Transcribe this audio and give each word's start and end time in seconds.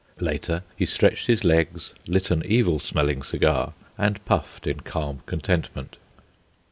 Later 0.19 0.63
he 0.75 0.87
stretched 0.87 1.27
his 1.27 1.43
legs, 1.43 1.93
lit 2.07 2.31
an 2.31 2.41
evil 2.43 2.79
smelling 2.79 3.21
cigar, 3.21 3.73
and 3.99 4.25
puffed 4.25 4.65
in 4.65 4.79
calm 4.79 5.21
contentment. 5.27 5.95